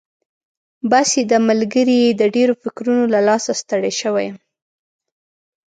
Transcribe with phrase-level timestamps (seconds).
[0.91, 4.37] بس یې ده ملګري، د ډېرو فکرونو له لاسه ستړی شوی یم.